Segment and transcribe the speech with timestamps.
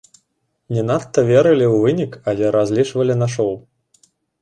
[0.77, 3.53] Не надта верылі ў вынік, але разлічвалі на шоў.